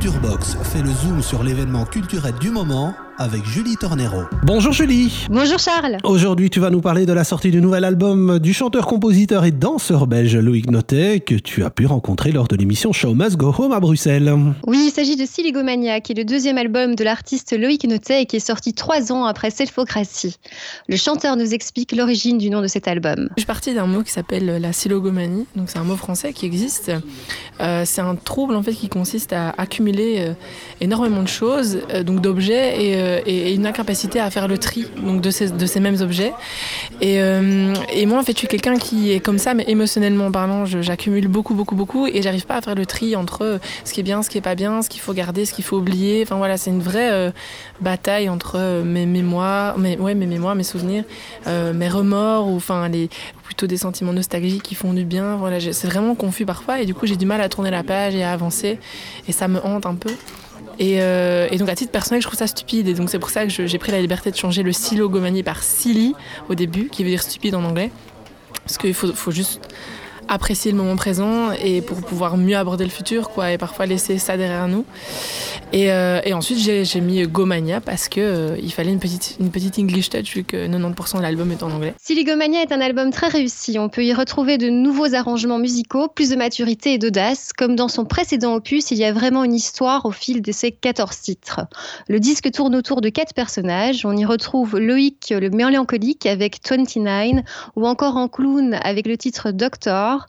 [0.00, 4.22] Culture Box fait le zoom sur l'événement culturel du moment avec Julie Tornero.
[4.44, 5.26] Bonjour Julie.
[5.28, 5.98] Bonjour Charles.
[6.04, 9.50] Aujourd'hui, tu vas nous parler de la sortie du nouvel album du chanteur, compositeur et
[9.50, 13.54] danseur belge Loïc Notet que tu as pu rencontrer lors de l'émission Show Must Go
[13.58, 14.34] Home à Bruxelles.
[14.66, 18.26] Oui, il s'agit de Siligomania, qui est le deuxième album de l'artiste Loïc Notet et
[18.26, 20.36] qui est sorti trois ans après Selfocratie.
[20.88, 23.28] Le chanteur nous explique l'origine du nom de cet album.
[23.36, 26.46] Je suis partie d'un mot qui s'appelle la silogomanie, donc c'est un mot français qui
[26.46, 26.90] existe.
[27.60, 30.32] Euh, c'est un trouble en fait qui consiste à accumuler euh,
[30.80, 34.86] énormément de choses, euh, donc d'objets et euh, et, une incapacité à faire le tri
[35.02, 36.32] donc de, ces, de ces mêmes objets.
[37.00, 40.30] Et, euh, et, moi, en fait, je suis quelqu'un qui est comme ça, mais émotionnellement
[40.30, 44.00] parlant, j'accumule beaucoup, beaucoup, beaucoup et j'arrive pas à faire le tri entre ce qui
[44.00, 46.22] est bien, ce qui est pas bien, ce qu'il faut garder, ce qu'il faut oublier.
[46.22, 47.30] Enfin voilà, c'est une vraie euh,
[47.80, 51.04] bataille entre mes mémoires, mes, ouais, mes mémoires, mes souvenirs,
[51.46, 53.08] euh, mes remords ou enfin les
[53.50, 55.34] plutôt des sentiments nostalgiques qui font du bien.
[55.34, 58.14] Voilà, c'est vraiment confus parfois et du coup j'ai du mal à tourner la page
[58.14, 58.78] et à avancer
[59.26, 60.12] et ça me hante un peu.
[60.80, 62.86] Euh, et, donc à titre personnel, je trouve ça stupide.
[62.86, 65.64] Et donc c'est pour ça que j'ai pris la liberté de changer le silogomanie par
[65.64, 66.14] silly
[66.48, 67.90] au début, qui veut dire stupide en anglais.
[68.64, 69.60] Parce qu'il faut, faut juste
[70.30, 74.16] apprécier le moment présent et pour pouvoir mieux aborder le futur, quoi, et parfois laisser
[74.18, 74.84] ça derrière nous.
[75.72, 79.78] Et, euh, ensuite, j'ai mis Gomania parce que euh, il fallait une petite, une petite
[79.78, 81.94] English touch vu que 90% de l'album est en anglais.
[82.00, 83.78] Siligomania est un album très réussi.
[83.78, 87.52] On peut y retrouver de nouveaux arrangements musicaux, plus de maturité et d'audace.
[87.52, 90.70] Comme dans son précédent opus, il y a vraiment une histoire au fil de ces
[90.70, 91.60] 14 titres.
[92.08, 94.04] Le disque tourne autour de quatre personnages.
[94.04, 97.44] On y retrouve Loïc, le mélancolique, avec 29,
[97.76, 100.19] ou encore en clown avec le titre Doctor,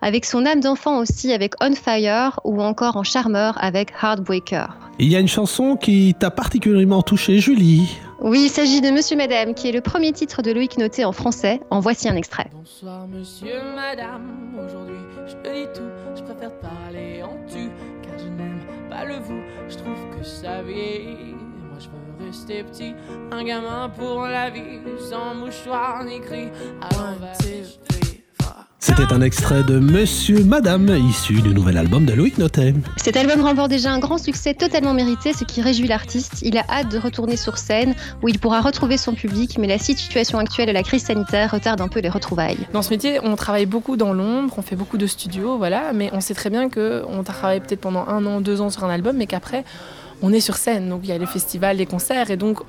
[0.00, 4.76] avec son âme d'enfant aussi avec On Fire, ou encore en charmeur avec Heartbreaker.
[4.98, 7.98] Il y a une chanson qui t'a particulièrement touché, Julie.
[8.20, 11.12] Oui, il s'agit de Monsieur Madame, qui est le premier titre de Loïc Noté en
[11.12, 11.60] français.
[11.70, 12.50] En voici un extrait.
[12.52, 17.68] Bonsoir Monsieur Madame, aujourd'hui je te dis tout, je préfère parler en tu,
[18.02, 21.34] car je n'aime pas le vous, je trouve que ça vieillit.
[21.68, 22.94] Moi je veux rester petit,
[23.32, 24.80] un gamin pour la vie,
[25.10, 26.48] sans mouchoir ni cri.
[26.80, 27.32] Alors va
[28.78, 32.74] c'était un extrait de Monsieur Madame, issu du nouvel album de Loïc Notet.
[32.96, 36.42] Cet album remporte déjà un grand succès totalement mérité, ce qui réjouit l'artiste.
[36.42, 39.78] Il a hâte de retourner sur scène, où il pourra retrouver son public, mais la
[39.78, 42.58] situation actuelle de la crise sanitaire retarde un peu les retrouvailles.
[42.72, 46.10] Dans ce métier, on travaille beaucoup dans l'ombre, on fait beaucoup de studios, voilà, mais
[46.12, 49.16] on sait très bien qu'on travaille peut-être pendant un an, deux ans sur un album,
[49.16, 49.64] mais qu'après,
[50.22, 50.88] on est sur scène.
[50.88, 52.60] Donc il y a les festivals, les concerts, et donc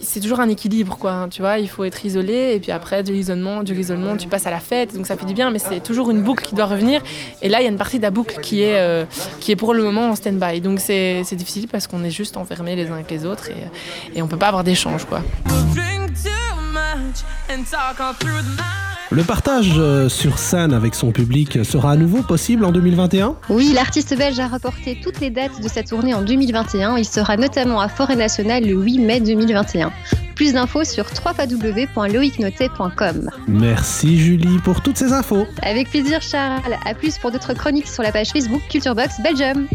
[0.00, 1.26] c'est toujours un équilibre, quoi.
[1.30, 4.46] Tu vois, il faut être isolé et puis après de l'isolement, du l'isolement, tu passes
[4.46, 6.66] à la fête, donc ça fait du bien, mais c'est toujours une boucle qui doit
[6.66, 7.02] revenir.
[7.42, 9.04] Et là, il y a une partie de la boucle qui est, euh,
[9.40, 10.60] qui est pour le moment en stand-by.
[10.60, 14.22] Donc c'est difficile parce qu'on est juste enfermés les uns avec les autres et, et
[14.22, 15.22] on peut pas avoir d'échange, quoi.
[19.10, 23.72] Le partage euh, sur scène avec son public sera à nouveau possible en 2021 Oui,
[23.74, 26.98] l'artiste belge a reporté toutes les dates de sa tournée en 2021.
[26.98, 29.90] Il sera notamment à Forêt Nationale le 8 mai 2021.
[30.34, 33.30] Plus d'infos sur www.loicnotet.com.
[33.48, 35.46] Merci Julie pour toutes ces infos.
[35.62, 36.76] Avec plaisir Charles.
[36.84, 39.66] À plus pour d'autres chroniques sur la page Facebook Culturebox Belgium.